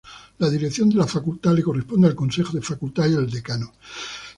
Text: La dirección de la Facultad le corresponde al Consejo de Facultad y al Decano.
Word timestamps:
La 0.39 0.49
dirección 0.49 0.89
de 0.89 0.95
la 0.95 1.05
Facultad 1.05 1.53
le 1.53 1.61
corresponde 1.61 2.07
al 2.07 2.15
Consejo 2.15 2.53
de 2.53 2.63
Facultad 2.63 3.05
y 3.05 3.13
al 3.15 3.29
Decano. 3.29 3.71